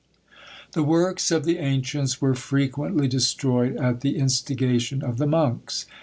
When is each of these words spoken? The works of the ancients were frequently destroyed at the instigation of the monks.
The 0.71 0.81
works 0.81 1.29
of 1.29 1.45
the 1.45 1.59
ancients 1.59 2.19
were 2.19 2.33
frequently 2.33 3.07
destroyed 3.07 3.75
at 3.77 4.01
the 4.01 4.17
instigation 4.17 5.03
of 5.03 5.19
the 5.19 5.27
monks. 5.27 5.85